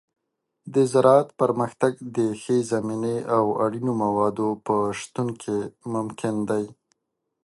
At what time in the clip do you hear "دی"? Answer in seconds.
6.49-6.65